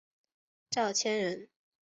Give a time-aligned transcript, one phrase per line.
[0.71, 1.47] 赵谦人。